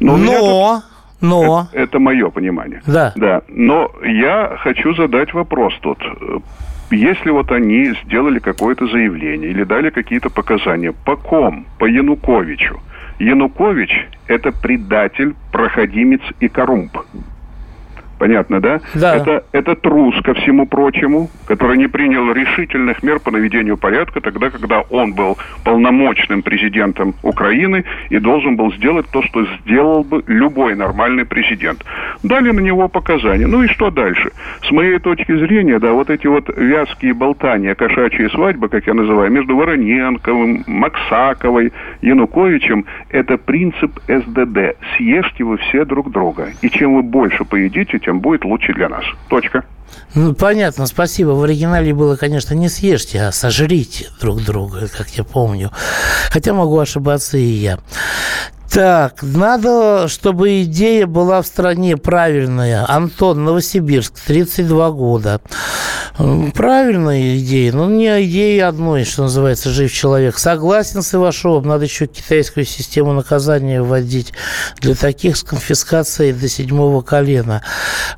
[0.00, 0.16] Но...
[0.16, 0.82] Но...
[1.20, 1.66] Но...
[1.72, 2.80] Это, это мое понимание.
[2.86, 3.12] Да.
[3.16, 3.42] Да.
[3.48, 5.98] Но я хочу задать вопрос тут.
[6.90, 11.66] Если вот они сделали какое-то заявление или дали какие-то показания, по ком?
[11.78, 12.80] По Януковичу.
[13.18, 13.90] Янукович–
[14.28, 16.96] это предатель, проходимец и коррумп.
[18.18, 18.80] Понятно, да?
[18.94, 19.16] Да.
[19.16, 24.50] Это, это трус, ко всему прочему, который не принял решительных мер по наведению порядка тогда,
[24.50, 30.74] когда он был полномочным президентом Украины и должен был сделать то, что сделал бы любой
[30.74, 31.84] нормальный президент.
[32.22, 33.46] Дали на него показания.
[33.46, 34.32] Ну и что дальше?
[34.62, 39.30] С моей точки зрения, да, вот эти вот вязкие болтания, кошачьи свадьбы, как я называю,
[39.30, 44.76] между Вороненковым, Максаковой, Януковичем, это принцип СДД.
[44.96, 46.48] Съешьте вы все друг друга.
[46.62, 49.04] И чем вы больше поедите, тем будет лучше для нас.
[49.28, 49.64] Точка.
[50.14, 51.30] Ну, понятно, спасибо.
[51.30, 55.70] В оригинале было, конечно, не съешьте, а сожрите друг друга, как я помню.
[56.30, 57.78] Хотя могу ошибаться и я.
[58.70, 62.84] Так, надо, чтобы идея была в стране правильная.
[62.86, 65.40] Антон, Новосибирск, 32 года.
[66.54, 70.36] Правильная идея, но не идея одной, что называется, жив человек.
[70.38, 74.32] Согласен с Ивашовым, надо еще китайскую систему наказания вводить
[74.80, 77.62] для таких с конфискацией до седьмого колена.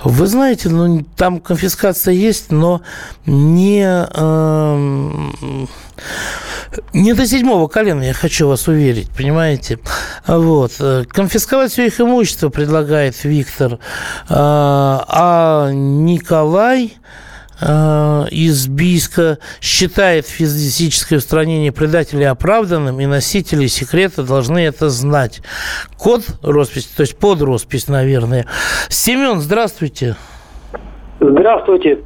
[0.02, 2.82] Вы знаете, ну, там конфискация есть, но
[3.24, 3.84] не...
[3.84, 5.66] Э,
[6.92, 9.78] не до седьмого колена, я хочу вас уверить, понимаете?
[10.26, 10.72] Вот.
[11.08, 13.78] Конфисковать все их имущество предлагает Виктор.
[14.28, 16.94] А, а Николай
[17.62, 25.42] а, из Бийска считает физическое устранение предателей оправданным, и носители секрета должны это знать.
[25.98, 28.46] Код роспись, то есть под роспись, наверное.
[28.88, 30.16] Семен, здравствуйте.
[31.20, 31.98] Здравствуйте.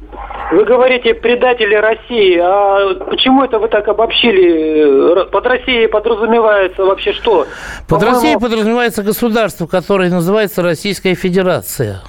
[0.55, 5.25] Вы говорите предатели России, а почему это вы так обобщили?
[5.29, 7.45] Под Россией подразумевается вообще что?
[7.89, 11.99] Под Россией подразумевается государство, которое называется Российская Федерация.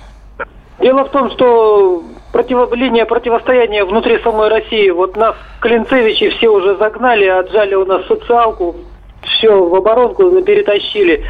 [0.78, 2.72] Дело в том, что против...
[2.72, 8.76] линия противостояния внутри самой России, вот нас Клинцевичи все уже загнали, отжали у нас социалку,
[9.22, 11.24] все в оборонку перетащили.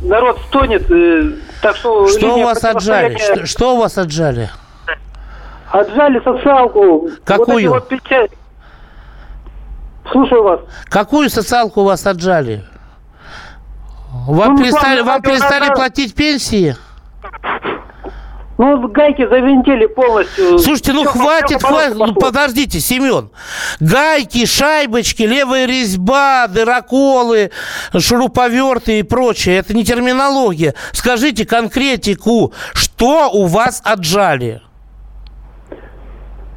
[0.00, 1.30] Народ стонет, э,
[1.62, 2.08] так что...
[2.08, 3.16] Что у вас отжали?
[3.18, 4.50] Что, что у вас отжали?
[5.70, 7.08] Отжали социалку.
[7.24, 7.70] Какую?
[7.70, 8.30] Вот вот
[10.10, 10.60] Слушаю вас.
[10.86, 12.64] Какую социалку у вас отжали?
[14.26, 16.74] Вам ну, перестали, вам перестали платить пенсии?
[18.58, 20.58] Ну, гайки завинтили полностью.
[20.58, 21.96] Слушайте, ну все, хватит, все хватит.
[21.96, 23.30] Ну, подождите, Семен.
[23.78, 27.52] Гайки, шайбочки, левая резьба, дыроколы,
[27.96, 29.58] шуруповерты и прочее.
[29.58, 30.74] Это не терминология.
[30.92, 34.60] Скажите конкретику, что у вас отжали?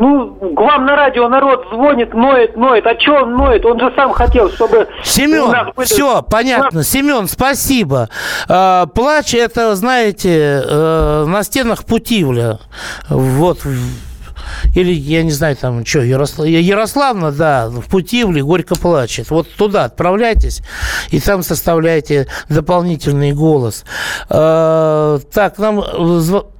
[0.03, 2.85] Ну, к вам на радио народ звонит, ноет, ноет.
[2.85, 3.65] А что он ноет?
[3.65, 4.89] Он же сам хотел, чтобы...
[5.01, 5.85] Семен, были...
[5.85, 6.83] все, понятно.
[6.83, 8.09] Семен, спасибо.
[8.49, 12.59] А, плач, это, знаете, а, на стенах Путивля.
[13.07, 13.59] Вот
[14.75, 16.47] или, я не знаю, там, что, Ярослав...
[16.47, 19.29] Ярославна, да, в Путивле горько плачет.
[19.29, 20.63] Вот туда отправляйтесь,
[21.11, 23.85] и там составляйте дополнительный голос.
[24.29, 25.81] А, так, нам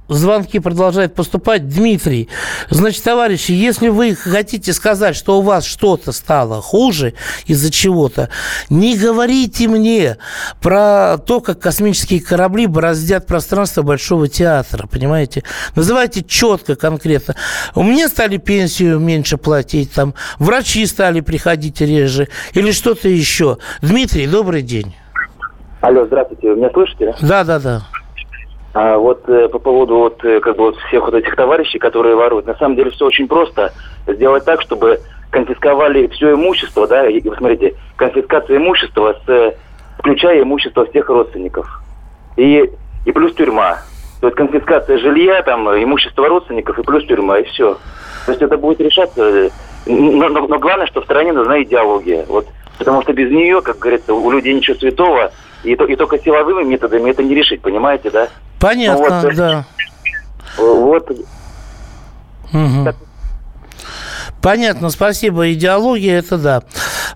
[0.08, 1.68] звонки продолжают поступать.
[1.68, 2.28] Дмитрий,
[2.70, 7.14] значит, товарищи, если вы хотите сказать, что у вас что-то стало хуже
[7.46, 8.28] из-за чего-то,
[8.70, 10.18] не говорите мне
[10.60, 15.42] про то, как космические корабли бороздят пространство Большого театра, понимаете?
[15.74, 17.34] Называйте четко, конкретно.
[17.74, 23.58] У меня стали пенсию меньше платить, там, врачи стали приходить реже, или что-то еще.
[23.82, 24.94] Дмитрий, добрый день.
[25.80, 27.14] Алло, здравствуйте, вы меня слышите?
[27.20, 27.82] Да, да, да.
[28.74, 32.16] А вот э, по поводу вот э, как бы вот всех вот этих товарищей, которые
[32.16, 33.72] воруют, на самом деле все очень просто.
[34.06, 35.00] Сделать так, чтобы
[35.30, 39.54] конфисковали все имущество, да, и вы смотрите, конфискация имущества, с,
[39.98, 41.80] включая имущество всех родственников.
[42.36, 42.68] И,
[43.04, 43.78] и плюс тюрьма.
[44.20, 47.76] То есть конфискация жилья, там, имущество родственников и плюс тюрьма, и все.
[48.26, 49.22] То есть это будет решаться.
[49.22, 49.50] э,
[49.86, 52.24] Но, но- но главное, что в стране нужна идеология.
[52.26, 52.46] Вот,
[52.78, 55.30] потому что без нее, как говорится, у людей ничего святого,
[55.64, 58.28] и, то- и только силовыми методами это не решить, понимаете, да?
[58.60, 59.64] Понятно, Ну вот, да.
[60.58, 61.10] Вот
[62.52, 62.94] Мгм.
[64.40, 65.50] Понятно, спасибо.
[65.54, 66.62] Идеология, это да.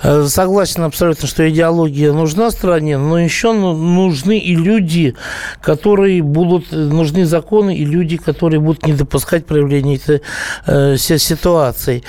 [0.03, 5.15] Э, Согласен абсолютно, что идеология нужна стране, но еще ну- нужны и люди,
[5.61, 10.23] которые будут, нужны законы и люди, которые будут не допускать проявления этой
[10.67, 12.03] э, си- ситуации.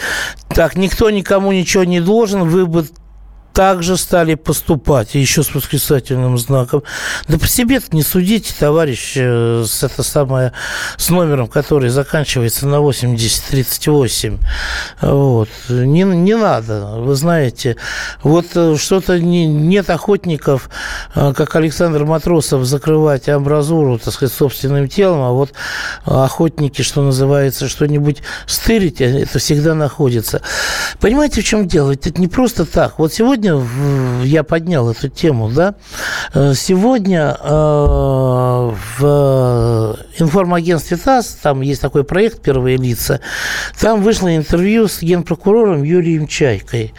[0.56, 2.86] Так, никто никому ничего не должен, вы бы
[3.60, 6.82] также стали поступать, еще с восклицательным знаком.
[7.28, 10.54] Да по себе не судите, товарищ, э, с, это самое,
[10.96, 14.38] с номером, который заканчивается на 8038.
[15.02, 15.50] Вот.
[15.68, 17.76] Не, не надо, вы знаете.
[18.24, 20.70] Вот э, что-то не, нет охотников,
[21.14, 25.52] э, как Александр Матросов, закрывать амбразуру, так сказать, собственным телом, а вот
[26.06, 30.42] охотники, что называется, что-нибудь стырить, это всегда находится.
[31.02, 31.92] Понимаете, в чем дело?
[31.92, 33.00] Это не просто так.
[33.00, 35.76] Вот сегодня в- я поднял эту тему, да.
[36.34, 43.20] Э, Сегодня э, в информагентстве ТАСС, там есть такой проект «Первые лица»,
[43.80, 46.94] там вышло интервью с генпрокурором Юрием Чайкой.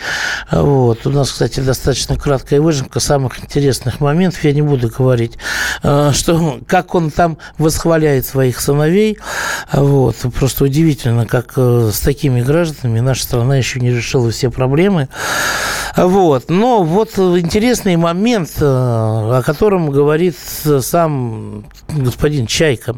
[0.50, 1.06] Вот.
[1.06, 4.42] У нас, кстати, достаточно краткая выжимка самых интересных моментов.
[4.44, 5.38] Я не буду говорить,
[5.82, 9.18] э, что, как он там восхваляет своих сыновей.
[9.72, 10.16] Вот.
[10.34, 15.08] Просто удивительно, как э, с такими гражданами наша страна еще не решила все проблемы.
[15.96, 16.48] Вот.
[16.48, 20.36] Но вот интересный момент, э, о котором говорит
[20.80, 22.96] сам господин Чайка.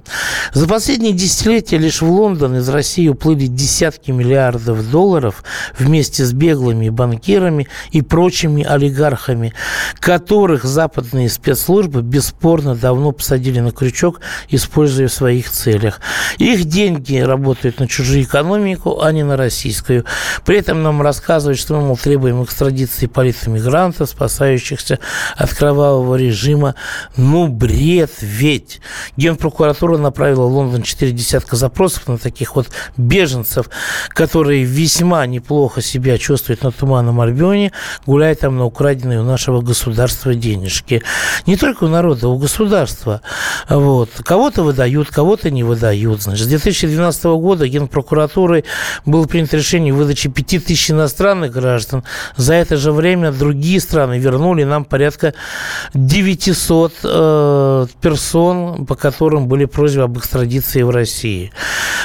[0.52, 5.42] За последние десятилетия лишь в Лондон из России уплыли десятки миллиардов долларов
[5.78, 9.54] вместе с беглыми банкирами и прочими олигархами,
[9.98, 16.00] которых западные спецслужбы бесспорно давно посадили на крючок, используя в своих целях.
[16.38, 20.04] Их деньги работают на чужую экономику, а не на российскую.
[20.44, 24.98] При этом нам рассказывают, что мы, мол, требуем экстрадиции политэмигрантов, спасающихся
[25.36, 26.74] от кровавого режима.
[27.16, 28.80] Ну, бред ведь.
[29.16, 33.70] Генпрокуратура направила Лондон четыре десятка запросов на таких вот беженцев,
[34.11, 37.72] которые весьма неплохо себя чувствуют на Туманном Альбионе,
[38.07, 41.03] гуляя там на украденные у нашего государства денежки.
[41.46, 43.22] Не только у народа, у государства.
[43.68, 44.11] Вот.
[44.24, 46.22] Кого-то выдают, кого-то не выдают.
[46.22, 48.64] Значит, с 2012 года Генпрокуратурой
[49.07, 52.05] было принято решение выдачи 5000 иностранных граждан.
[52.36, 55.34] За это же время другие страны вернули нам порядка
[55.94, 61.51] 900 э, персон, по которым были просьбы об экстрадиции в России.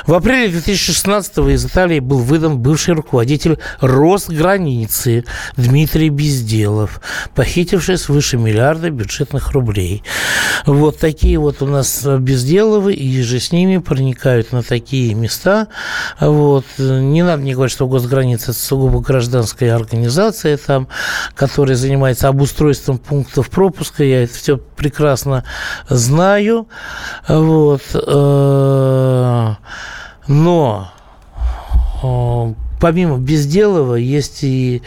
[0.08, 5.26] В апреле 2016 из Италии был выдан бывший руководитель Росграницы
[5.58, 7.02] Дмитрий Безделов,
[7.36, 10.02] похитивший свыше миллиарда бюджетных рублей.
[10.66, 15.68] Вот такие вот у нас Безделовы, и же с ними проникают на такие места.
[16.20, 16.66] Вот.
[16.80, 20.88] Не надо мне говорить, что госграница– это сугубо гражданская организация, там,
[21.36, 24.04] которая занимается обустройством пунктов пропуска.
[24.04, 25.44] Я это все прекрасно
[25.90, 26.68] знаю.
[27.28, 27.67] Вот.
[27.94, 29.56] Э,
[30.28, 30.92] Но
[32.04, 34.82] э, помимо Безделова есть и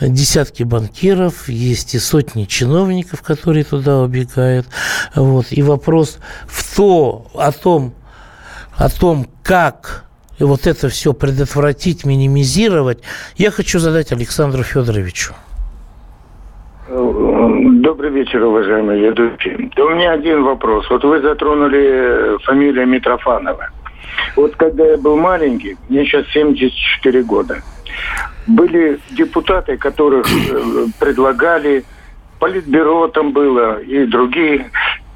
[0.00, 4.66] десятки банкиров, есть и сотни чиновников, которые туда убегают.
[5.14, 5.46] Вот.
[5.50, 7.94] И вопрос в то, о том,
[8.76, 10.04] о том, как
[10.38, 12.98] вот это все предотвратить, минимизировать,
[13.36, 15.34] я хочу задать Александру Федоровичу.
[17.66, 19.70] Добрый вечер, уважаемые ведущие.
[19.74, 20.84] Да у меня один вопрос.
[20.90, 23.70] Вот вы затронули фамилию Митрофанова.
[24.36, 27.62] Вот когда я был маленький, мне сейчас 74 года,
[28.46, 31.84] были депутаты, которых э, предлагали,
[32.38, 34.70] политбюро там было и другие,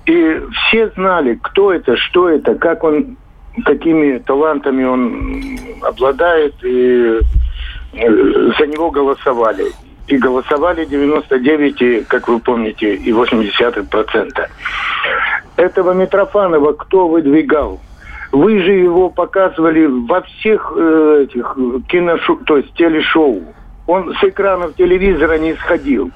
[0.07, 3.19] и все знали, кто это, что это, как он,
[3.67, 7.19] какими талантами он обладает, и
[7.93, 9.67] э, за него голосовали.
[10.09, 14.49] И голосовали 99, и, как вы помните, и 80 процента.
[15.57, 17.81] Этого Митрофанова кто выдвигал?
[18.33, 21.57] Вы же его показывали во всех э, этих
[21.89, 23.43] киношоу, то есть телешоу.
[23.87, 26.11] Он с экранов телевизора не сходил.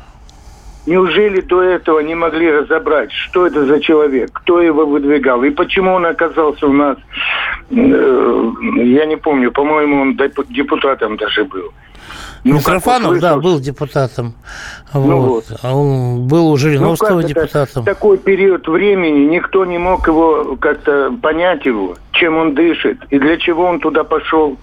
[0.85, 5.93] Неужели до этого не могли разобрать, что это за человек, кто его выдвигал и почему
[5.93, 6.99] он оказался у нас,
[7.71, 11.73] э, я не помню, по-моему, он деп- депутатом даже был.
[12.45, 14.35] Ну, Митрофанов, да, был депутатом.
[14.93, 15.45] Ну вот.
[15.63, 17.85] А он был у Жириновского Ну, депутатом.
[17.85, 23.37] такой период времени никто не мог его как-то понять его, чем он дышит и для
[23.37, 24.57] чего он туда пошел.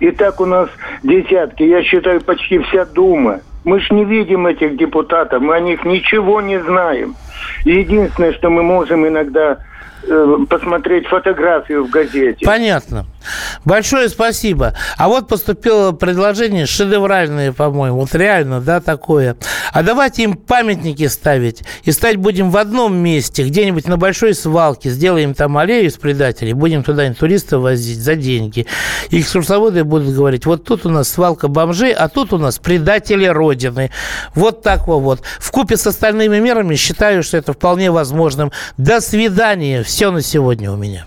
[0.00, 0.68] И так у нас
[1.02, 3.40] десятки, я считаю, почти вся Дума.
[3.64, 7.16] Мы ж не видим этих депутатов, мы о них ничего не знаем.
[7.64, 9.58] Единственное, что мы можем иногда
[10.08, 12.46] э, посмотреть фотографию в газете.
[12.46, 13.06] Понятно.
[13.64, 14.74] Большое спасибо.
[14.96, 18.00] А вот поступило предложение шедевральное, по-моему.
[18.00, 19.36] Вот реально, да, такое.
[19.72, 21.62] А давайте им памятники ставить.
[21.84, 24.90] И стать будем в одном месте, где-нибудь на большой свалке.
[24.90, 26.52] Сделаем там аллею с предателей.
[26.52, 28.66] Будем туда туристов возить за деньги.
[29.10, 33.26] И экскурсоводы будут говорить, вот тут у нас свалка бомжей, а тут у нас предатели
[33.26, 33.90] Родины.
[34.34, 35.22] Вот так вот.
[35.38, 38.52] В купе с остальными мерами считаю, что это вполне возможным.
[38.76, 39.82] До свидания.
[39.82, 41.06] Все на сегодня у меня.